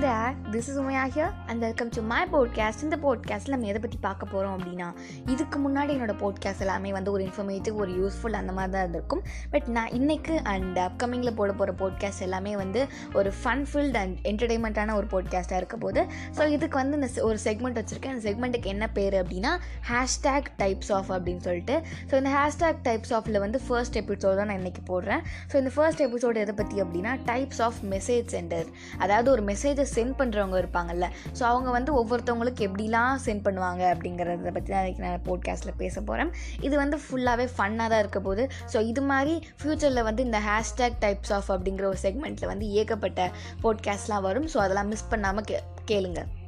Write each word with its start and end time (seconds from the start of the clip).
there, 0.00 0.34
this 0.52 0.66
is 0.70 0.76
Umaya 0.80 1.02
here 1.14 1.30
and 1.48 1.62
welcome 1.64 1.88
to 1.94 2.02
my 2.10 2.20
podcast. 2.34 2.82
இந்த 2.84 2.96
பாட்காஸ்ட்டில் 3.02 3.52
நம்ம 3.54 3.66
எதை 3.70 3.80
பற்றி 3.84 3.98
பார்க்க 4.04 4.26
போகிறோம் 4.26 4.54
அப்படின்னா 4.56 4.86
இதுக்கு 5.32 5.56
முன்னாடி 5.64 5.90
என்னோட 5.96 6.14
போட்காஸ்ட் 6.22 6.62
எல்லாமே 6.64 6.90
வந்து 6.96 7.10
ஒரு 7.14 7.22
இன்ஃபர்மேட்டிவ் 7.24 7.74
ஒரு 7.82 7.92
யூஸ்ஃபுல் 8.00 8.36
அந்த 8.40 8.52
மாதிரி 8.56 8.72
தான் 8.72 8.82
இருந்திருக்கும். 8.82 9.22
பட் 9.54 9.66
நான் 9.76 9.90
இன்னைக்கு 9.98 10.34
அண்ட் 10.52 10.78
அப்கமிங்கில் 10.84 11.34
போட 11.40 11.52
போகிற 11.52 11.74
போட்காஸ்ட் 11.82 12.24
எல்லாமே 12.28 12.52
வந்து 12.62 12.86
ஒரு 13.18 13.32
ஃபன் 13.40 13.64
ஃபில்ட் 13.72 13.98
அண்ட் 14.02 14.16
என்டர்டைன்மெண்ட்டான 14.30 14.94
ஒரு 15.00 15.08
போட்காஸ்ட்டாக 15.14 15.60
இருக்க 15.62 15.78
போது 15.84 16.02
ஸோ 16.38 16.48
இதுக்கு 16.56 16.78
வந்து 16.82 16.98
இந்த 17.00 17.10
ஒரு 17.28 17.38
செக்மெண்ட் 17.44 17.80
வச்சுருக்கேன். 17.80 18.14
அந்த 18.14 18.24
செக்மெண்ட்டுக்கு 18.28 18.72
என்ன 18.74 18.88
பேர் 18.98 19.16
அப்படின்னா 19.22 19.52
ஹேஷ்டேக் 19.90 20.50
டைப்ஸ் 20.62 20.92
ஆஃப் 20.98 21.12
அப்படின்னு 21.18 21.44
சொல்லிட்டு. 21.48 21.76
ஸோ 22.10 22.16
இந்த 22.22 22.32
ஹேஷ்டேக் 22.38 22.82
டைப்ஸ் 22.88 23.14
ஆஃபில் 23.18 23.40
வந்து 23.46 23.60
ஃபர்ஸ்ட் 23.68 23.98
எபிசோட் 24.02 24.38
தான் 24.40 24.50
நான் 24.52 24.62
இன்னைக்கு 24.64 24.84
போடுறேன். 24.92 25.22
ஸோ 25.52 25.56
இந்த 25.62 25.74
ஃபர்ஸ்ட் 25.76 26.04
எபிசோடு 26.08 26.44
எதை 26.46 26.56
பற்றி 26.62 26.82
அப்படின்னா 26.86 27.14
டைப்ஸ் 27.32 27.62
ஆஃப் 27.68 27.80
மெசேஜ் 27.94 28.26
சென்டர் 28.38 28.68
அதாவது 29.04 29.30
ஒரு 29.36 29.44
மெசேஜஸ் 29.52 29.88
சென்ட் 29.94 30.16
பண்ணுறவங்க 30.18 30.56
இருப்பாங்கல்ல. 30.62 31.06
ஸோ 31.38 31.42
அவங்க 31.42 31.70
வந்து 31.70 31.92
ஒவ்வொருத்தவங்களுக்கு 32.00 32.66
எப்படிலாம் 32.68 33.20
சென்ட் 33.26 33.44
பண்ணுவாங்க 33.46 33.82
அப்படிங்கிறத 33.94 34.52
பற்றி 34.52 34.72
தான் 34.72 34.82
இன்றைக்கி 34.84 35.04
நான் 35.06 35.24
போட்காஸ்ட்டில் 35.28 35.76
பேச 35.76 36.00
போகிறேன் 36.00 36.32
இது 36.60 36.74
வந்து 36.76 36.98
ஃபுல்லாகவே 37.04 37.48
ஃபன்னாக 37.56 37.88
தான் 37.88 37.98
இருக்க 37.98 38.20
போது 38.20 38.50
ஸோ 38.74 38.80
இது 38.86 39.02
மாதிரி 39.02 39.36
ஃப்யூச்சரில் 39.62 40.02
வந்து 40.02 40.22
இந்த 40.22 40.40
ஹேஷ்டேக் 40.48 41.00
டைப்ஸ் 41.00 41.32
ஆஃப் 41.32 41.50
அப்படிங்கிற 41.50 41.86
ஒரு 41.92 42.00
செக்மெண்ட்டில் 42.06 42.46
வந்து 42.46 42.68
ஏகப்பட்ட 42.72 43.30
போட்காஸ்ட்லாம் 43.62 44.26
வரும். 44.28 44.50
ஸோ 44.54 44.58
அதெல்லாம் 44.58 44.88
மிஸ் 44.88 45.08
பண்ணாமல் 45.08 45.44
கே 45.44 45.58
கேளுங்கள் 45.84 46.39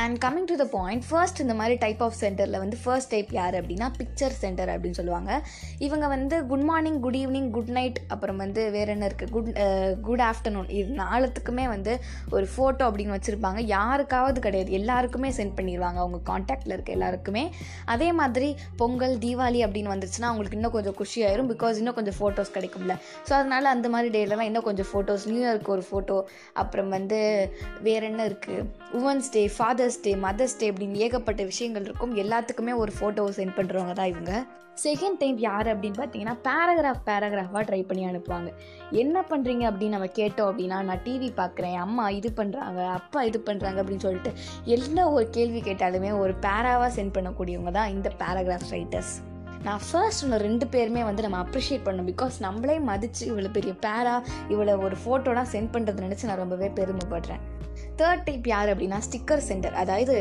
and 0.00 0.16
coming 0.24 0.48
to 0.50 0.56
the 0.62 0.66
point 0.76 1.04
first 1.08 1.40
இந்த 1.44 1.54
மாதிரி 1.60 1.74
டைப் 1.84 2.02
ஆஃப் 2.06 2.16
சென்டரில் 2.22 2.58
வந்து 2.62 2.76
ஃபர்ஸ்ட் 2.82 3.10
டைப் 3.14 3.30
யார் 3.38 3.56
அப்படின்னா 3.60 3.88
பிக்சர் 4.00 4.34
சென்டர் 4.42 4.70
அப்படின்னு 4.74 4.98
சொல்லுவாங்க. 5.00 5.32
இவங்க 5.86 6.06
வந்து 6.14 6.36
good 6.50 6.66
morning 6.70 6.98
good 7.04 7.18
evening 7.22 7.50
good 7.56 7.72
night 7.78 7.98
அப்புறம் 8.14 8.40
வந்து 8.44 8.62
வேற 8.76 8.88
என்ன 8.96 9.06
இருக்குது 9.10 9.32
குட் 9.36 9.50
குட் 10.08 10.24
ஆஃப்டர்நூன் 10.30 10.68
இது 10.78 10.96
நாலத்துக்குமே 11.02 11.66
வந்து 11.74 11.94
ஒரு 12.36 12.46
ஃபோட்டோ 12.54 12.82
அப்படின்னு 12.88 13.16
வச்சுருப்பாங்க. 13.16 13.60
யாருக்காவது 13.76 14.38
கிடையாது. 14.46 14.70
எல்லாருக்குமே 14.80 15.30
சென்ட் 15.38 15.56
பண்ணிடுவாங்க 15.58 16.00
அவங்க 16.04 16.20
காண்டாக்டில் 16.30 16.74
இருக்க 16.76 16.96
எல்லாருக்குமே. 16.98 17.44
அதே 17.94 18.08
மாதிரி 18.20 18.48
பொங்கல் 18.82 19.16
தீபாவளி 19.26 19.60
அப்படின்னு 19.66 19.92
வந்துருச்சுன்னா 19.94 20.30
அவங்களுக்கு 20.30 20.58
இன்னும் 20.60 20.74
கொஞ்சம் 20.76 20.96
குஷியாயிரும் 21.02 21.50
பிகாஸ் 21.52 21.78
இன்னும் 21.82 21.98
கொஞ்சம் 21.98 22.18
ஃபோட்டோஸ் 22.20 22.54
கிடைக்கும்ல. 22.56 22.96
ஸோ 23.26 23.32
அதனால் 23.40 23.72
அந்த 23.74 23.88
மாதிரி 23.94 24.10
டேலலாம் 24.18 24.48
இன்னும் 24.50 24.66
கொஞ்சம் 24.70 24.90
ஃபோட்டோஸ் 24.92 25.28
நியூ 25.32 25.42
இயர்க்கு 25.46 25.74
ஒரு 25.76 25.84
ஃபோட்டோ 25.90 26.18
அப்புறம் 26.62 26.90
வந்து 26.96 27.20
வேற 27.88 28.02
என்ன 28.12 28.22
இருக்குது 28.30 28.66
women's 28.98 29.30
day 29.36 29.44
father's 29.82 30.02
day 30.02 30.10
mother's 30.24 30.58
day 30.58 30.66
அப்படின்னு 30.72 30.98
ஏகப்பட்ட 31.04 31.42
விஷயங்கள் 31.48 31.86
இருக்கும். 31.86 32.12
எல்லாத்துக்குமே 32.22 32.72
ஒரு 32.82 32.92
ஃபோட்டோ 32.96 33.22
சென்ட் 33.38 33.54
பண்ணுறவங்க 33.56 33.94
தான் 34.00 34.10
இவங்க. 34.12 34.32
செகண்ட் 34.82 35.18
டைம் 35.22 35.38
யார் 35.46 35.68
அப்படின்னு 35.72 35.98
பார்த்தீங்கன்னா 36.00 36.34
பேராகிராஃப் 36.44 37.00
பேராகிராஃபாக 37.08 37.62
ட்ரை 37.68 37.80
பண்ணி 37.88 38.02
அனுப்புவாங்க. 38.10 38.50
என்ன 39.02 39.24
பண்ணுறீங்க 39.30 39.64
அப்படின்னு 39.70 39.96
நம்ம 39.96 40.08
கேட்டோம் 40.20 40.48
அப்படின்னா 40.50 40.78
நான் 40.88 41.02
டிவி 41.06 41.30
பார்க்குறேன் 41.40 41.74
அம்மா 41.84 42.04
இது 42.18 42.30
பண்ணுறாங்க 42.40 42.84
அப்பா 42.98 43.22
இது 43.30 43.40
பண்ணுறாங்க 43.48 43.80
அப்படின்னு 43.82 44.04
சொல்லிட்டு 44.06 44.32
என்ன 44.76 45.08
ஒரு 45.14 45.24
கேள்வி 45.38 45.62
கேட்டாலுமே 45.68 46.12
ஒரு 46.22 46.34
பேராவாக 46.46 46.90
சென்ட் 46.98 47.14
பண்ணக்கூடியவங்க 47.16 47.72
தான் 47.78 47.92
இந்த 47.96 48.10
பேராகிராஃப் 48.22 48.68
ரைட்டர்ஸ் 48.76 49.12
நான் 49.66 49.82
ஃபர்ஸ்ட் 49.88 50.24
ஒன்று 50.26 50.38
ரெண்டு 50.46 50.68
பேருமே 50.76 51.02
வந்து 51.08 51.24
நம்ம 51.26 51.40
அப்ரிஷியேட் 51.46 51.86
பண்ணோம் 51.88 52.10
பிகாஸ் 52.12 52.38
நம்மளே 52.46 52.78
மதித்து 52.90 53.24
இவ்வளோ 53.32 53.50
பெரிய 53.58 53.74
பேரா 53.86 54.14
இவ்வளோ 54.54 54.76
ஒரு 54.86 54.98
ஃபோட்டோலாம் 55.02 55.50
சென்ட் 55.56 55.74
பண்ணுறது 55.76 56.06
நினச்சி 56.06 56.30
நான் 56.30 56.42
ரொம்பவே 56.44 56.70
பெருமைப்படுறேன். 56.78 57.42
தேர்ட் 58.00 58.24
டைப் 58.26 58.46
யார் 58.52 58.70
அப்படின்னா 58.72 58.98
ஸ்டிக்கர் 59.06 59.42
சென்டர் 59.48 59.74
அதாவது 59.82 60.16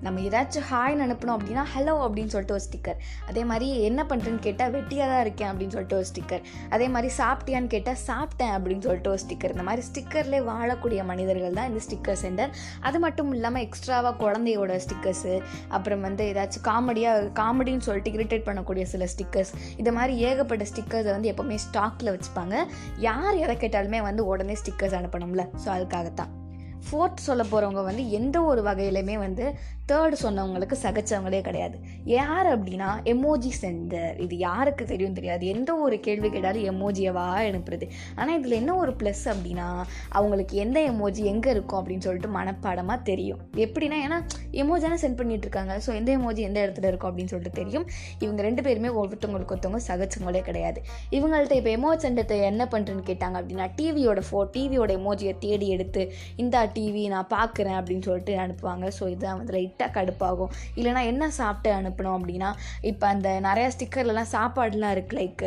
நம்ம 0.00 0.22
ஏதாச்சும் 0.28 0.66
ஹாய்னு 0.70 1.04
அனுப்பணும் 1.06 1.36
அப்படின்னா 1.36 1.64
ஹலோ 1.74 1.94
அப்படின்னு 2.06 2.32
சொல்லிட்டு 2.34 2.56
ஒரு 2.58 2.64
ஸ்டிக்கர் 2.68 2.98
அதே 3.30 3.44
மாதிரி 3.44 3.68
என்ன 3.88 4.00
பண்ணுறேன்னு 4.10 4.42
கேட்டால் 4.46 4.72
வெட்டியாக 4.76 5.08
தான் 5.12 5.22
இருக்கேன் 5.26 5.50
அப்படின்னு 5.52 5.74
சொல்லிட்டு 5.76 5.98
ஒரு 6.00 6.08
ஸ்டிக்கர் 6.12 6.42
அதே 6.70 6.88
மாதிரி 6.88 7.10
சாப்பிட்டியான்னு 7.20 7.72
கேட்டால் 7.74 8.00
சாப்பிட்டேன் 8.06 8.54
அப்படின்னு 8.58 8.86
சொல்லிட்டு 8.88 9.12
ஒரு 9.14 9.22
ஸ்டிக்கர் 9.24 9.50
இந்த 9.50 9.62
மாதிரி 9.62 9.86
ஸ்டிக்கர்லேயே 9.90 10.42
வாழக்கூடிய 10.50 11.04
மனிதர்கள் 11.04 11.58
தான் 11.60 11.70
இந்த 11.72 11.82
ஸ்டிக்கர் 11.88 12.20
சென்டர் 12.24 12.52
அது 12.80 12.98
மட்டும் 12.98 13.32
இல்லாமல் 13.32 13.64
எக்ஸ்ட்ராவாக 13.68 14.14
குழந்தையோட 14.24 14.80
ஸ்டிக்கர்ஸு 14.86 15.34
அப்புறம் 15.68 16.00
வந்து 16.00 16.24
ஏதாச்சும் 16.32 16.66
காமெடியாக 16.70 17.30
காமெடின்னு 17.42 17.86
சொல்லிட்டு 17.88 18.16
இரிட்டேட் 18.18 18.46
பண்ணக்கூடிய 18.48 18.82
சில 18.82 19.04
ஸ்டிக்கர்ஸ் 19.16 19.54
இந்த 19.76 19.92
மாதிரி 19.92 20.14
ஏகப்பட்ட 20.28 20.64
ஸ்டிக்கர்ஸை 20.72 21.10
வந்து 21.10 21.30
எப்போவுமே 21.32 21.58
ஸ்டாக்கில் 21.66 22.14
வச்சுப்பாங்க. 22.14 22.56
யார் 22.98 23.36
எதை 23.36 23.56
கேட்டாலுமே 23.56 24.02
வந்து 24.02 24.24
உடனே 24.26 24.56
ஸ்டிக்கர்ஸ் 24.64 24.98
அனுப்பணும்ல. 25.00 25.44
ஸோ 25.64 25.70
அதுக்காகத்தான். 25.70 26.32
ஃபோர்த் 26.86 27.26
சொல்ல 27.28 27.42
போகிறவங்க 27.50 27.82
வந்து 27.88 28.04
எந்த 28.18 28.36
ஒரு 28.50 28.60
வகையிலுமே 28.68 29.16
வந்து 29.26 29.44
தேர்டு 29.90 30.16
சொன்னவங்களுக்கு 30.22 30.76
சகச்சவங்களே 30.82 31.40
கிடையாது. 31.46 31.76
யார் 32.14 32.48
அப்படின்னா 32.54 32.88
எமோஜி 33.12 33.50
சென்டர் 33.60 34.16
இது 34.24 34.34
யாருக்கு 34.46 34.84
தெரியும் 34.90 35.14
தெரியாது. 35.18 35.44
எந்த 35.54 35.70
ஒரு 35.84 35.96
கேள்வி 36.06 36.28
கேட்டாலும் 36.34 36.66
எமோஜியவா 36.72 37.24
அனுப்புறது. 37.50 37.86
ஆனால் 38.18 38.36
இதில் 38.38 38.56
என்ன 38.58 38.72
ஒரு 38.82 38.92
ப்ளஸ் 39.00 39.24
அப்படின்னா 39.32 39.68
அவங்களுக்கு 40.18 40.56
எந்த 40.64 40.78
எமோஜி 40.90 41.22
எங்கே 41.32 41.50
இருக்கும் 41.54 41.80
அப்படின்னு 41.80 42.06
சொல்லிட்டு 42.08 42.30
மனப்பாடமாக 42.36 42.98
தெரியும். 43.10 43.40
எப்படின்னா 43.66 43.98
ஏன்னா 44.06 44.18
எமோஜான 44.64 44.98
சென்ட் 45.04 45.18
பண்ணிட்டு 45.20 45.48
இருக்காங்க. 45.48 45.76
ஸோ 45.86 45.92
எந்த 46.00 46.12
எமோஜி 46.18 46.44
எந்த 46.50 46.58
இடத்துல 46.66 46.90
இருக்கும் 46.92 47.10
அப்படின்னு 47.10 47.32
சொல்லிட்டு 47.34 47.60
தெரியும். 47.60 47.86
இவங்க 48.24 48.42
ரெண்டு 48.48 48.64
பேருமே 48.68 48.92
ஒருத்தவங்களுக்கு 49.02 49.54
ஒருத்தவங்க 49.56 49.82
சகச்சவங்களே 49.90 50.44
கிடையாது. 50.50 50.80
இவங்கள்ட்ட 51.18 51.60
இப்போ 51.62 51.72
எமோஜ் 51.78 52.04
சென்டத்தை 52.06 52.38
என்ன 52.52 52.68
பண்ணுறேன்னு 52.74 53.06
கேட்டாங்க 53.12 53.36
அப்படின்னா 53.42 53.68
டிவியோட 53.80 54.22
ஃபோ 54.30 54.42
டிவியோட 54.56 54.92
எமோஜியை 55.00 55.34
தேடி 55.46 55.68
எடுத்து 55.78 56.04
இந்த 56.44 56.54
டிவி 56.76 57.02
நான் 57.14 57.30
பார்க்குறேன் 57.34 57.76
அப்படின்னு 57.80 58.06
சொல்லிட்டு 58.08 58.34
அனுப்புவாங்க. 58.44 58.86
ஸோ 58.98 59.04
இதுதான் 59.14 59.38
வந்து 59.40 59.54
லைட்டாக 59.56 59.90
கடுப்பாகும். 59.98 60.52
இல்லைனா 60.78 61.02
என்ன 61.12 61.30
சாப்பிட்டு 61.40 61.72
அனுப்பணும் 61.80 62.16
அப்படின்னா 62.18 62.50
இப்போ 62.92 63.06
அந்த 63.14 63.28
நிறையா 63.48 63.70
ஸ்டிக்கர்லலாம் 63.76 64.30
சாப்பாடுலாம் 64.36 64.94
இருக்குது 64.96 65.20
லைக் 65.20 65.44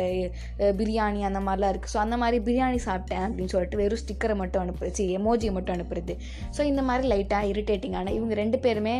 பிரியாணி 0.80 1.22
அந்த 1.30 1.42
மாதிரிலாம் 1.48 1.74
இருக்குது 1.74 1.94
ஸோ 1.96 2.00
அந்த 2.04 2.18
மாதிரி 2.24 2.40
பிரியாணி 2.48 2.80
சாப்பிட்டேன் 2.88 3.26
அப்படின்னு 3.28 3.54
சொல்லிட்டு 3.54 3.80
வெறும் 3.82 4.02
ஸ்டிக்கரை 4.04 4.36
மட்டும் 4.42 4.64
அனுப்புறது 4.64 5.08
எமோஜியை 5.18 5.52
மட்டும் 5.58 5.76
அனுப்புறது. 5.76 6.16
ஸோ 6.56 6.60
இந்த 6.72 6.84
மாதிரி 6.90 7.06
லைட்டாக 7.14 7.50
இரிட்டேட்டிங்கான 7.52 8.14
இவங்க 8.18 8.34
ரெண்டு 8.42 8.60
பேருமே 8.66 8.96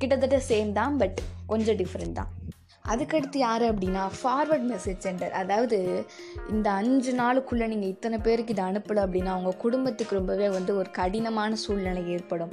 கிட்டத்தட்ட 0.00 0.38
சேம் 0.50 0.70
தான் 0.80 0.96
பட் 1.02 1.18
கொஞ்சம் 1.52 1.78
டிஃப்ரெண்ட் 1.80 2.18
தான். 2.20 2.30
அதுக்கடுத்து 2.92 3.38
யார் 3.38 3.62
அப்படின்னா 3.62 4.02
ஃபார்வர்ட் 4.18 4.66
மெசேஜ் 4.72 5.04
சென்டர் 5.06 5.32
அதாவது 5.40 5.78
இந்த 6.54 6.70
அஞ்சு 6.70 7.12
நாளுக்குள்ளே 7.20 7.66
நீங்கள் 7.72 7.92
இத்தனை 7.94 8.18
பேருக்கு 8.18 8.54
இதை 8.54 8.64
அனுப்பலை 8.64 9.00
அப்படின்னா 9.06 9.32
உங்கள் 9.38 9.58
குடும்பத்துக்கு 9.64 10.18
ரொம்பவே 10.18 10.48
வந்து 10.48 10.76
ஒரு 10.76 10.90
கடினமான 10.90 11.56
சூழ்நிலை 11.64 12.02
ஏற்படும். 12.16 12.52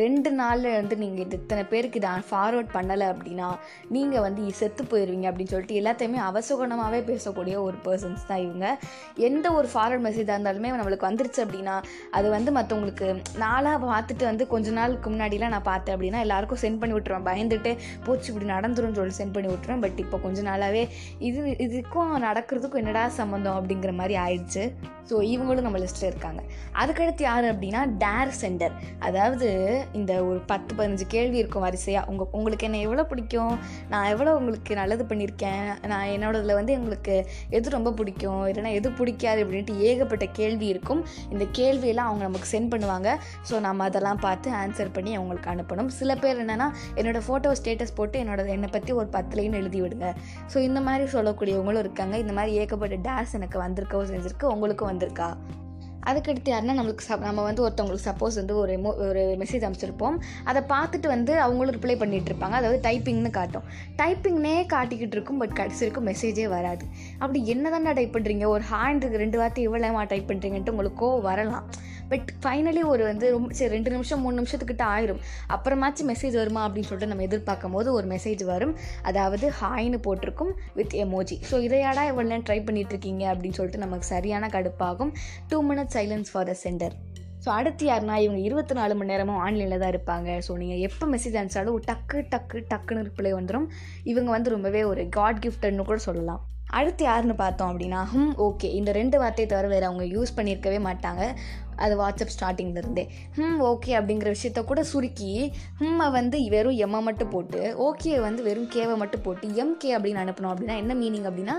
ரெண்டு 0.00 0.30
நாளில் 0.40 0.76
வந்து 0.80 0.96
நீங்கள் 0.96 1.24
இது 1.26 1.38
இத்தனை 1.42 1.64
பேருக்கு 1.72 2.00
இதை 2.02 2.12
ஃபார்வர்ட் 2.30 2.70
பண்ணலை 2.76 3.08
அப்படின்னா 3.12 3.48
நீங்கள் 3.96 4.24
வந்து 4.26 4.50
செத்து 4.60 4.84
போயிடுவீங்க 4.92 5.28
அப்படின்னு 5.30 5.54
சொல்லிட்டு 5.54 5.80
எல்லாத்தையுமே 5.80 6.20
அவசகுணமாகவே 6.30 7.00
பேசக்கூடிய 7.10 7.54
ஒரு 7.66 7.76
பர்சன்ஸ் 7.86 8.26
தான் 8.30 8.42
இவங்க. 8.46 8.66
எந்த 9.28 9.46
ஒரு 9.52 9.68
ஃபார்வர்ட் 9.72 10.04
மெசேஜாக 10.08 10.36
இருந்தாலுமே 10.36 10.72
நம்மளுக்கு 10.80 11.08
வந்துருச்சு 11.10 11.42
அப்படின்னா 11.46 11.76
அது 12.18 12.28
வந்து 12.36 12.50
மற்றவங்களுக்கு 12.58 13.08
நாளாக 13.44 13.78
பார்த்துட்டு 13.86 14.24
வந்து 14.30 14.46
கொஞ்ச 14.54 14.70
நாளுக்கு 14.80 15.10
முன்னாடிலாம் 15.10 15.54
நான் 15.56 15.68
பார்த்தேன் 15.72 15.94
அப்படின்னா 15.96 16.20
எல்லாருக்கும் 16.26 16.62
சென்ட் 16.64 16.80
பண்ணி 16.82 16.96
விட்டுருவேன். 16.96 17.28
பயந்துட்டு 17.30 17.72
போச்சு 18.06 18.28
இப்படி 18.32 18.48
நடந்துரும்னு 18.54 18.98
சொல்லி 19.00 19.16
சென்ட் 19.20 19.34
பண்ணி 19.36 19.50
விட்டுருவேன். 19.52 19.73
பட் 19.82 19.98
இப்போ 20.04 20.16
கொஞ்ச 20.24 20.42
நாளாகவே 20.48 20.82
இது 21.28 21.40
இதுக்கும் 21.66 22.12
நடக்கிறதுக்கும் 22.26 22.82
என்னடா 22.82 23.04
சம்மந்தம் 23.20 23.56
அப்படிங்கிற 23.58 23.92
மாதிரி 24.00 24.16
ஆயிடுச்சு. 24.24 24.64
ஸோ 25.08 25.14
இவங்களும் 25.32 25.66
நம்ம 25.66 25.78
லிஸ்ட்டில் 25.82 26.08
இருக்காங்க. 26.10 26.40
அதுக்கடுத்து 26.82 27.22
யார் 27.28 27.46
அப்படின்னா 27.52 27.80
டேர் 28.02 28.30
சென்டர் 28.42 28.74
அதாவது 29.06 29.48
இந்த 29.98 30.12
ஒரு 30.28 30.38
பத்து 30.52 30.72
பதினஞ்சு 30.78 31.06
கேள்வி 31.14 31.38
இருக்கும் 31.42 31.64
வரிசையாக 31.66 32.10
உங்கள் 32.10 32.30
உங்களுக்கு 32.38 32.66
என்ன 32.68 32.78
எவ்வளோ 32.86 33.04
பிடிக்கும்? 33.10 33.54
நான் 33.92 34.08
எவ்வளோ 34.12 34.32
உங்களுக்கு 34.38 34.74
நல்லது 34.80 35.04
பண்ணியிருக்கேன்? 35.10 35.66
நான் 35.92 36.06
என்னோடதில் 36.14 36.56
வந்து 36.60 36.72
உங்களுக்கு 36.80 37.16
எது 37.58 37.76
ரொம்ப 37.76 37.92
பிடிக்கும்? 38.00 38.42
இல்லைன்னா 38.50 38.72
எது 38.78 38.90
பிடிக்காது 39.00 39.42
அப்படின்ட்டு 39.44 39.76
ஏகப்பட்ட 39.90 40.28
கேள்வி 40.40 40.66
இருக்கும். 40.74 41.02
இந்த 41.34 41.44
கேள்வியெல்லாம் 41.60 42.10
அவங்க 42.10 42.24
நமக்கு 42.28 42.50
சென்ட் 42.54 42.72
பண்ணுவாங்க. 42.74 43.10
ஸோ 43.50 43.60
நம்ம 43.66 43.84
அதெல்லாம் 43.90 44.22
பார்த்து 44.26 44.50
ஆன்சர் 44.62 44.94
பண்ணி 44.96 45.12
அவங்களுக்கு 45.18 45.50
அனுப்பணும். 45.54 45.92
சில 46.00 46.10
பேர் 46.24 46.42
என்னென்னா 46.44 46.70
என்னோடய 46.98 47.24
ஃபோட்டோ 47.28 47.52
ஸ்டேட்டஸ் 47.60 47.96
போட்டு 48.00 48.16
என்னோட 48.24 48.48
என்னை 48.56 48.70
பற்றி 48.76 48.92
ஒரு 49.00 49.08
பத்து 49.18 49.36
லைன் 49.40 49.56
எழுதி 49.64 49.82
விடுங்க 49.82 50.08
ஸோ 50.52 50.56
இந்த 50.68 50.80
மாதிரி 50.88 51.10
சொல்லக்கூடியவங்களும் 51.16 51.84
இருக்காங்க. 51.86 52.16
இந்த 52.18 52.32
மாதிரி 52.38 52.54
ஏகப்பட்ட 52.62 52.96
டேஸ் 53.08 53.36
எனக்கு 53.40 53.58
வந்திருக்கவும் 53.66 54.12
செஞ்சுருக்கு 54.14 54.54
உங்களுக்கும் 54.54 54.92
வந்திருக்கா? 54.92 55.28
அதுக்கடுத்து 56.08 56.50
யாருன்னா 56.52 56.74
நம்மளுக்கு 56.78 57.04
சப் 57.06 57.22
நம்ம 57.26 57.42
வந்து 57.42 57.62
ஒருத்தவங்களுக்கு 57.64 58.06
சப்போஸ் 58.08 58.34
வந்து 58.40 58.54
ஒரு 58.56 58.72
எமோ 58.78 58.90
ஒரு 59.04 59.22
மெசேஜ் 59.42 59.62
அனுப்பிச்சிருப்போம். 59.66 60.16
அதை 60.44 60.60
பார்த்துட்டு 60.72 61.08
வந்து 61.12 61.32
அவங்களும் 61.40 61.76
ரிப்ளை 61.76 61.96
பண்ணிட்டு 62.02 62.28
இருப்பாங்க. 62.30 62.56
அதாவது 62.60 62.80
டைப்பிங்னு 62.88 63.30
காட்டும். 63.30 63.64
டைப்பிங்னே 64.00 64.54
காட்டிக்கிட்டு 64.74 65.16
இருக்கும் 65.16 65.40
பட் 65.42 65.54
கடைசி 65.60 65.80
வரைக்கும் 65.84 66.08
மெசேஜே 66.10 66.46
வராது. 66.56 66.84
அப்படி 67.18 67.40
என்ன 67.46 67.70
தானே 67.70 67.92
டைப் 67.92 68.14
பண்ணுறீங்க 68.16 68.46
ஒரு 68.46 68.64
ஹேண்டுக்கு 68.72 69.22
ரெண்டு 69.24 69.38
வார்த்தை 69.38 69.68
இவ்வளோமா 69.68 70.02
டைப் 70.12 70.30
பண்ணுறீங்கன்ட்டு 70.32 70.74
உங்களுக்கு 70.76 71.00
கோவம் 71.04 71.26
வரலாம். 71.30 71.66
பட் 72.10 72.28
ஃபைனலி 72.42 72.82
ஒரு 72.92 73.02
வந்து 73.10 73.26
ரொம்ப 73.34 73.54
சரி 73.58 73.72
ரெண்டு 73.76 73.92
நிமிஷம் 73.94 74.22
மூணு 74.24 74.36
நிமிஷத்துக்கிட்ட 74.40 74.84
ஆயிரும். 74.94 75.20
அப்புறமாச்சும் 75.56 76.10
மெசேஜ் 76.12 76.36
வருமா 76.40 76.62
அப்படின்னு 76.66 76.88
சொல்லிட்டு 76.90 77.12
நம்ம 77.12 77.26
எதிர்பார்க்கும் 77.28 77.74
போது 77.76 77.88
ஒரு 77.98 78.06
மெசேஜ் 78.14 78.44
வரும். 78.52 78.74
அதாவது 79.10 79.48
ஹாய்னு 79.60 80.00
போட்டிருக்கும் 80.06 80.52
வித் 80.78 80.96
எமோஜி 81.04 81.38
ஸோ 81.50 81.58
இதையாடா 81.68 82.04
இவ்வளோ 82.10 82.28
நேரம் 82.30 82.46
ட்ரை 82.50 82.60
பண்ணிட்டு 82.68 82.94
இருக்கீங்க 82.94 83.24
அப்படின்னு 83.32 83.58
சொல்லிட்டு 83.60 83.84
நமக்கு 83.86 84.08
சரியான 84.14 84.50
கடுப்பாகும். 84.56 85.12
Two 85.52 85.60
minutes 85.70 85.96
silence 85.98 86.32
for 86.34 86.48
the 86.50 86.56
centre 86.64 86.96
so 87.44 87.50
அடுத்து 87.58 87.84
யாருன்னா 87.88 88.14
இவங்க 88.24 88.40
இருபத்தி 88.48 88.74
நாலு 88.78 88.92
மணி 88.98 89.12
நேரமும் 89.12 89.40
ஆன்லைனில் 89.46 89.82
தான் 89.82 89.92
இருப்பாங்க. 89.94 90.28
ஸோ 90.46 90.52
நீங்கள் 90.60 90.82
எப்போ 90.88 91.04
மெசேஜ் 91.14 91.36
அனுப்பிச்சாலும் 91.40 91.78
டக்கு 91.90 92.18
டக்கு 92.34 92.58
டக்குன்னு 92.72 93.06
ரிப்ளை 93.08 93.32
வந்துடும் 93.38 93.66
இவங்க 94.12 94.30
வந்து 94.36 94.54
ரொம்பவே 94.56 94.82
ஒரு 94.92 95.04
காட் 95.18 95.42
கிஃப்ட்னு 95.44 95.88
கூட 95.90 95.98
சொல்லலாம். 96.08 96.42
அடுத்து 96.78 97.02
யாருன்னு 97.04 97.34
பார்த்தோம் 97.42 97.70
அப்படின்னா 97.72 98.00
ஹம் 98.12 98.32
ஓகே 98.46 98.68
இந்த 98.78 98.90
ரெண்டு 99.00 99.16
வார்த்தையை 99.22 99.48
தவிர 99.50 99.68
வேறு 99.74 99.88
அவங்க 99.90 100.04
யூஸ் 100.16 100.36
பண்ணியிருக்கவே 100.36 100.78
மாட்டாங்க. 100.88 101.22
அது 101.84 101.94
வாட்ஸ்அப் 102.00 102.32
ஸ்டார்டிங்லேருந்தே 102.34 103.04
ஹம் 103.36 103.56
ஓகே 103.70 103.92
அப்படிங்கிற 103.98 104.28
விஷயத்த 104.34 104.60
கூட 104.64 104.80
சுருக்கி 104.90 105.30
ஹம்மை 105.80 106.06
வந்து 106.16 106.36
வெறும் 106.54 106.78
எம்மை 106.84 107.00
மட்டும் 107.08 107.32
போட்டு 107.32 107.60
ஓகே 107.86 108.12
வந்து 108.26 108.42
வெறும் 108.48 108.68
கேவை 108.74 108.96
மட்டும் 109.02 109.24
போட்டு 109.24 109.48
எம்கே 109.62 109.90
அப்படின்னு 109.96 110.22
அனுப்பணும் 110.24 110.52
அப்படின்னா 110.52 110.76
என்ன 110.82 110.94
மீனிங் 111.02 111.26
அப்படின்னா 111.30 111.56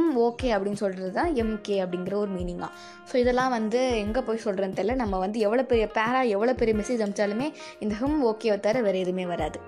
ம் 0.00 0.12
ஓகே 0.26 0.50
அப்படின்னு 0.56 0.82
சொல்கிறது 0.84 1.12
தான் 1.20 1.32
எம்கே 1.44 1.78
அப்படிங்கிற 1.84 2.16
ஒரு 2.24 2.32
மீனிங்காக 2.38 2.72
ஸோ 3.12 3.16
இதெல்லாம் 3.22 3.54
வந்து 3.58 3.82
எங்கே 4.04 4.26
போய் 4.28 4.44
சொல்கிறேன்னு 4.44 4.78
தெரியல. 4.80 4.98
நம்ம 5.04 5.18
வந்து 5.24 5.40
எவ்வளோ 5.46 5.64
பெரிய 5.72 5.86
பேரா 5.98 6.22
எவ்வளோ 6.36 6.54
பெரிய 6.62 6.76
மெசேஜ் 6.82 7.02
அனுப்பிச்சாலுமே 7.04 7.48
இந்த 7.86 7.96
ஹம் 8.02 8.20
ஓகேவை 8.32 8.58
தவிர 8.60 8.82
வேறு 8.88 9.02
எதுவுமே 9.06 9.26
வராது. 9.34 9.60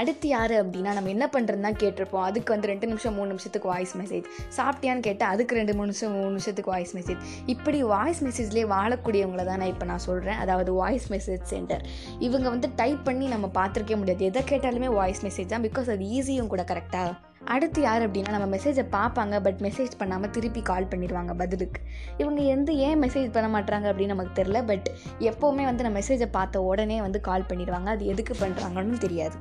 அடுத்து 0.00 0.28
யார் 0.28 0.54
அப்படின்னா 0.60 0.92
நம்ம 0.96 1.10
என்ன 1.14 1.26
பண்ணுறதுனா 1.34 1.70
கேட்டிருப்போம். 1.82 2.26
அதுக்கு 2.28 2.52
வந்து 2.54 2.70
ரெண்டு 2.72 2.86
நிமிஷம் 2.86 3.14
மூணு 3.14 3.28
நிமிஷத்துக்கு 3.32 3.70
வாய்ஸ் 3.72 3.94
மெசேஜ் 4.00 4.26
சாப்பிட்டியான்னு 4.58 5.06
கேட்டால் 5.08 5.32
அதுக்கு 5.34 5.58
ரெண்டு 5.60 5.74
மூணு 5.78 5.90
நிமிஷம் 5.90 6.14
மூணு 6.18 6.30
நிமிஷத்துக்கு 6.34 6.74
வாய்ஸ் 6.74 6.94
மெசேஜ் 6.98 7.22
இப்படி 7.54 7.80
வாய்ஸ் 7.94 8.24
மெசேஜ்லேயே 8.24 8.66
வாழக்கூடியவங்கள 8.76 9.44
தான் 9.50 9.60
நான் 9.62 9.72
இப்போ 9.74 9.88
நான் 9.92 10.06
சொல்கிறேன் 10.08 10.42
அதாவது 10.44 10.72
வாய்ஸ் 10.82 11.08
மெசேஜ் 11.14 11.42
சென்டர் 11.54 11.82
இவங்க 12.18 12.46
வந்து 12.48 12.70
டைப் 12.82 13.02
பண்ணி 13.08 13.28
நம்ம 13.34 13.50
பார்த்துருக்கே 13.58 13.98
முடியாது. 14.02 14.24
எதை 14.24 14.42
கேட்டாலுமே 14.52 14.90
வாய்ஸ் 15.00 15.24
மெசேஜ் 15.26 15.52
தான். 15.54 15.66
பிகாஸ் 15.68 15.90
அது 15.96 16.06
ஈஸியும் 16.18 16.52
கூட 16.54 16.64
கரெக்டாக 16.70 17.16
அடுத்து 17.52 17.80
யார் 17.80 18.02
அப்படின்னா 18.06 18.32
நம்ம 18.34 18.46
மெசேஜை 18.56 18.82
பார்ப்பாங்க. 18.96 19.34
பட் 19.44 19.60
மெசேஜ் 19.66 19.94
பண்ணாமல் 20.00 20.30
திருப்பி 20.30 20.62
கால் 20.70 20.88
பண்ணிடுவாங்க 20.92 21.32
பதிலுக்கு. 21.34 21.80
இவங்க 22.18 22.40
எந்த 22.54 22.72
ஏன் 22.86 23.00
மெசேஜ் 23.02 23.30
பண்ண 23.36 23.48
மாட்டாங்க 23.54 23.86
அப்படின்னு 23.90 24.14
நமக்கு 24.14 24.42
தெரில 24.42 24.64
பட் 24.70 24.88
எப்போவுமே 25.30 25.64
வந்து 25.70 25.84
நம்ம 25.86 25.98
மெசேஜை 25.98 26.28
பார்த்த 26.38 26.62
உடனே 26.62 27.00
வந்து 27.06 27.20
கால் 27.20 27.48
பண்ணிடுவாங்க. 27.52 27.88
அது 27.96 28.06
எதுக்கு 28.06 28.34
பண்ணுறாங்கன்னு 28.44 28.98
தெரியாது. 28.98 29.38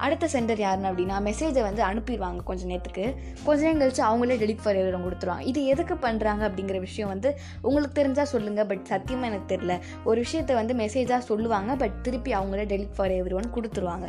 அடுத்த 0.00 0.28
சென்டர் 0.28 0.58
யாருன்னு 0.58 0.90
அப்படின்னா 0.90 1.16
மெசேஜை 1.28 1.62
வந்து 1.68 1.82
அனுப்பிடுவாங்க 1.82 2.42
கொஞ்சம் 2.42 2.68
நேரத்துக்கு. 2.68 3.04
கொஞ்ச 3.44 3.60
நேரம் 3.66 3.82
கழிச்சு 3.82 4.02
அவங்களே 4.08 4.38
டெலிட் 4.42 4.62
ஃபார் 4.62 4.80
எவரும் 4.82 5.04
கொடுத்துருவாங்க. 5.06 5.46
இது 5.52 5.62
எதுக்கு 5.64 5.94
பண்ணுறாங்க 6.06 6.42
அப்படிங்கிற 6.48 6.80
விஷயம் 6.80 7.08
வந்து 7.08 7.30
உங்களுக்கு 7.62 8.02
தெரிஞ்சால் 8.02 8.32
சொல்லுங்கள் 8.34 8.66
பட் 8.66 8.84
சத்தியமாக 8.84 9.30
எனக்கு 9.32 9.56
தெரில 9.56 9.76
ஒரு 10.04 10.20
விஷயத்தை 10.20 10.56
வந்து 10.56 10.74
மெசேஜாக 10.74 11.22
சொல்லுவாங்க 11.32 11.76
பட் 11.76 12.02
திருப்பி 12.02 12.34
அவங்களே 12.34 12.66
டெலிட் 12.74 12.96
ஃபார் 12.96 13.16
எவ்ரி 13.20 13.38
ஒன் 13.42 13.54
கொடுத்துருவாங்க. 13.54 14.08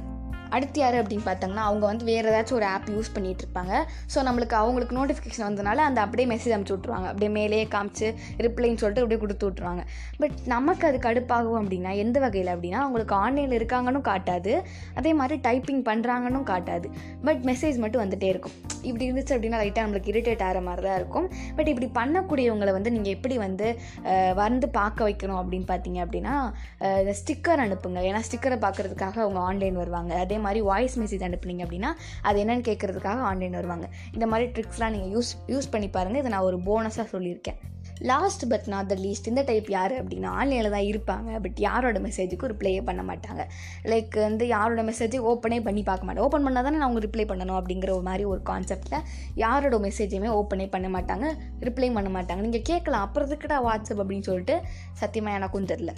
அடுத்து 0.55 0.79
யார் 0.83 0.97
அப்படின்னு 1.01 1.25
பார்த்தாங்கன்னா 1.29 1.65
அவங்க 1.69 1.83
வந்து 1.91 2.05
வேறு 2.11 2.29
ஏதாச்சும் 2.31 2.57
ஒரு 2.59 2.67
ஆப் 2.73 2.89
யூஸ் 2.95 3.11
பண்ணிகிட்டு 3.15 3.43
இருப்பாங்க. 3.45 3.73
ஸோ 4.13 4.19
நம்மளுக்கு 4.27 4.57
அவங்களுக்கு 4.61 4.97
நோட்டிஃபிகேஷன் 4.99 5.47
வந்தனால 5.49 5.85
அந்த 5.89 5.99
அப்படியே 6.05 6.27
மெசேஜ் 6.33 6.53
அனுப்பிச்சி 6.55 6.77
விட்ருவாங்க 6.77 7.07
அப்படியே 7.11 7.31
மேலேயே 7.39 7.65
காமிச்சு 7.75 8.07
ரிப்ளைன்னு 8.45 8.81
சொல்லிட்டு 8.83 9.03
அப்படியே 9.03 9.21
கொடுத்து 9.23 9.47
விட்ருவாங்க 9.49 9.83
பட் 10.21 10.35
நமக்கு 10.55 10.85
அது 10.89 10.97
கடுப்பாகும் 11.07 11.59
அப்படின்னா 11.61 11.93
எந்த 12.03 12.17
வகையில் 12.25 12.51
அப்படின்னா 12.55 12.79
அவங்களுக்கு 12.85 13.15
ஆன்லைனில் 13.23 13.57
இருக்காங்கன்னு 13.59 14.01
காட்டாது. 14.11 14.53
அதே 14.99 15.13
மாதிரி 15.19 15.37
டைப்பிங் 15.47 15.83
பண்ணுறாங்கன்னு 15.89 16.41
காட்டாது. 16.51 16.87
பட் 17.27 17.41
மெசேஜ் 17.49 17.77
மட்டும் 17.83 18.01
வந்துகிட்டே 18.03 18.29
இருக்கும். 18.33 18.55
இப்படி 18.89 19.03
இருந்துச்சு 19.07 19.33
அப்படின்னா 19.35 19.59
லைட்டாக 19.61 19.83
நம்மளுக்கு 19.85 20.11
இரிட்டேட் 20.13 20.43
ஆகிற 20.47 20.59
மாதிரி 20.67 20.83
தான் 20.87 20.97
இருக்கும். 20.99 21.27
பட் 21.57 21.69
இப்படி 21.73 21.87
பண்ணக்கூடியவங்களை 21.99 22.71
வந்து 22.77 22.93
நீங்கள் 22.95 23.13
எப்படி 23.17 23.37
வந்து 23.45 23.67
வந்து 24.43 24.67
பார்க்க 24.79 25.07
வைக்கணும் 25.07 25.39
அப்படின்னு 25.41 25.67
பார்த்தீங்க 25.73 25.99
அப்படின்னா 26.05 26.35
ஸ்டிக்கர் 27.19 27.63
அனுப்புங்க. 27.65 27.99
ஏன்னா 28.09 28.21
ஸ்டிக்கரை 28.27 28.57
பார்க்குறதுக்காக 28.65 29.19
அவங்க 29.25 29.39
ஆன்லைன் 29.49 29.81
வருவாங்க. 29.83 30.13
அதே 30.25 30.37
மாதிரி 30.45 30.61
வாய்ஸ் 30.71 30.99
மெசேஜ் 31.01 31.25
அனுப்புனீங்க 31.27 31.65
அப்படின்னா 31.67 31.91
அது 32.29 32.43
என்னென்னு 32.43 32.67
கேட்குறதுக்காக 32.69 33.25
ஆன்லைன் 33.31 33.59
வருவாங்க. 33.59 33.87
இந்த 34.13 34.27
மாதிரி 34.31 34.47
ட்ரிக்ஸ்லாம் 34.55 34.95
நீங்கள் 34.95 35.13
யூஸ் 35.15 35.33
யூஸ் 35.53 35.71
பண்ணி 35.75 35.89
பாருங்கள் 35.97 36.21
இதை 36.23 36.31
நான் 36.35 36.47
ஒரு 36.51 36.59
போனஸாக 36.69 37.07
சொல்லியிருக்கேன். 37.15 37.59
Last 38.09 38.43
but 38.51 38.67
not 38.73 38.87
the 38.91 38.95
least 38.95 39.29
இந்த 39.31 39.41
டைப் 39.47 39.69
யார் 39.69 39.93
அப்படின்னா 40.01 40.29
ஆன்லைனில் 40.39 40.73
தான் 40.75 40.87
இருப்பாங்க. 40.91 41.29
பட் 41.43 41.59
யாரோட 41.65 41.99
மெசேஜுக்கும் 41.99 42.51
ரிப்ளையே 42.53 42.81
பண்ண 42.89 43.01
மாட்டாங்க. 43.09 43.41
லைக் 43.91 44.15
வந்து 44.19 44.47
யாரோட 44.47 44.83
மெசேஜை 44.83 45.19
ஓப்பனே 45.31 45.59
பண்ணி 45.67 45.83
பார்க்க 45.83 46.07
மாட்டேன் 46.07 46.23
ஓப்பன் 46.25 46.45
பண்ணால் 46.47 46.67
தானே 46.67 46.77
நான் 46.77 46.87
அவங்க 46.89 47.03
ரிப்ளை 47.07 47.25
பண்ணணும் 47.31 47.59
அப்படிங்கிற 47.61 47.91
ஒரு 47.97 48.05
மாதிரி 48.09 48.25
ஒரு 48.33 48.41
கான்செப்டில் 48.49 48.97
யாரோட 49.43 49.77
மெசேஜையுமே 49.87 50.31
ஓப்பனே 50.39 50.67
பண்ண 50.75 50.87
மாட்டாங்க. 50.99 51.27
ரிப்ளை 51.59 51.93
பண்ண 51.93 52.09
மாட்டாங்க. 52.17 52.41
நீங்கள் 52.47 52.67
கேட்கலாம். 52.71 53.05
அப்புறம் 53.07 53.29
வாட்ஸ்அப் 53.67 54.01
அப்படின்னு 54.03 54.29
சொல்லிட்டு 54.29 54.61
சத்தியமாக 54.93 55.37
எனக்கும் 55.37 55.69
தெரில 55.73 55.93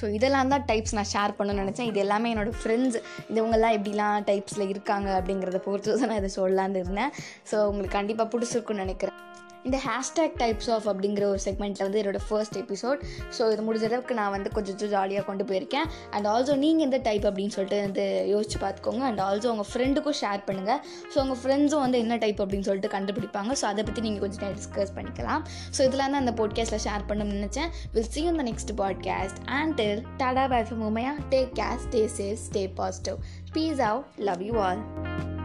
ஸோ 0.00 0.06
இதெல்லாம் 0.16 0.52
தான் 0.52 0.64
டைப்ஸ் 0.70 0.96
நான் 0.98 1.10
ஷேர் 1.14 1.36
பண்ணணும்னு 1.38 1.62
நினச்சேன். 1.64 1.88
இது 1.90 1.98
எல்லாமே 2.04 2.30
என்னோடய 2.34 2.58
ஃப்ரெண்ட்ஸ் 2.62 2.98
இவங்கெல்லாம் 3.36 3.76
எப்படிலாம் 3.78 4.26
டைப்ஸில் 4.30 4.70
இருக்காங்க 4.72 5.08
அப்படிங்கிறத 5.18 5.60
பொறுத்து 5.68 5.98
தான் 6.00 6.10
நான் 6.12 6.20
இதை 6.22 6.32
சொல்லலான்னு 6.40 6.82
இருந்தேன். 6.84 7.12
ஸோ 7.52 7.58
உங்களுக்கு 7.70 7.98
கண்டிப்பாக 7.98 8.30
பிடிச்சிருக்குன்னு 8.34 8.86
நினைக்கிறேன். 8.86 9.18
இந்த 9.66 9.78
ஹேஷ்டேக் 9.86 10.34
டைப்ஸ் 10.42 10.70
ஆஃப் 10.74 10.86
அப்படிங்கிற 10.90 11.24
ஒரு 11.32 11.40
செக்மெண்ட்டில் 11.44 11.84
வந்து 11.86 12.00
என்னோட 12.02 12.20
ஃபர்ஸ்ட் 12.28 12.56
எபிசோட் 12.62 13.00
ஸோ 13.36 13.52
இது 13.52 13.62
முடிஞ்ச 13.68 13.84
அளவுக்கு 13.90 14.14
நான் 14.20 14.32
வந்து 14.36 14.50
கொஞ்சம் 14.56 14.76
ஜாலியாக 14.94 15.24
கொண்டு 15.28 15.44
போயிருக்கேன். 15.44 15.86
அண்ட் 16.10 16.26
ஆல்சோ 16.32 16.56
நீங்கள் 16.64 16.86
எந்த 16.86 16.98
டைப் 17.08 17.24
அப்படின்னு 17.30 17.54
சொல்லிட்டு 17.56 17.80
வந்து 17.86 18.04
யோசிச்சு 18.32 18.58
பார்த்துக்கோங்க 18.64 19.04
அண்ட் 19.08 19.22
ஆல்சோ 19.28 19.50
உங்கள் 19.54 19.70
ஃப்ரெண்டுக்கும் 19.72 20.18
ஷேர் 20.22 20.42
பண்ணுங்கள் 20.48 20.80
ஸோ 21.12 21.18
உங்கள் 21.24 21.40
ஃப்ரெண்ட்ஸும் 21.42 21.84
வந்து 21.86 21.98
என்ன 21.98 22.16
டைப் 22.16 22.42
அப்படின்னு 22.44 22.68
சொல்லிட்டு 22.68 22.92
கண்டுபிடிப்பாங்க. 22.96 23.52
ஸோ 23.60 23.66
அதை 23.72 23.84
பற்றி 23.88 24.04
நீங்கள் 24.08 24.24
கொஞ்சம் 24.26 24.44
நேரம் 24.44 24.58
டிஸ்கஸ் 24.62 24.94
பண்ணிக்கலாம். 24.98 25.44
ஸோ 25.76 25.80
இதெல்லாம் 25.88 26.12
தான் 26.14 26.22
அந்த 26.24 26.34
பாட்காஸ்ட்டில் 26.42 26.84
ஷேர் 26.88 27.08
பண்ணணும்னு 27.10 27.38
நினச்சேன். 27.40 27.70
வில் 27.94 28.10
சி 28.16 28.24
இந்த 28.32 28.44
next 28.50 28.74
podcast 28.82 29.40
and 29.60 29.74
till 29.80 30.02
tata 30.22 30.46
bye 30.54 30.62
for 30.68 30.84
Umaiya 30.90 31.14
take 31.34 31.54
care 31.62 31.80
stay 31.86 32.02
safe 32.18 32.42
stay 32.48 32.64
positive 32.82 33.18
peace 33.56 33.82
out 33.90 34.06
love 34.30 34.42
you 34.50 34.54
all 34.66 35.35